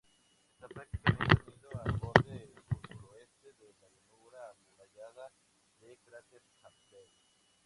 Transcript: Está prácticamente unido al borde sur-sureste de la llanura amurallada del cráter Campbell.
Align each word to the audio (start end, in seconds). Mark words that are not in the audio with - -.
Está 0.55 0.67
prácticamente 0.67 1.37
unido 1.45 1.69
al 1.85 1.91
borde 1.99 2.47
sur-sureste 2.67 3.53
de 3.59 3.67
la 3.79 3.87
llanura 3.87 4.39
amurallada 4.49 5.31
del 5.79 5.95
cráter 5.99 6.41
Campbell. 6.59 7.07